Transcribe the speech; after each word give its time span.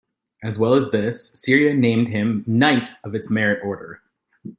As 0.41 0.57
well 0.57 0.73
as 0.73 0.89
this, 0.89 1.29
Syria 1.39 1.75
named 1.75 2.07
him 2.07 2.43
Knight 2.47 2.89
of 3.03 3.13
its 3.13 3.29
Merit 3.29 3.63
Order. 3.63 4.01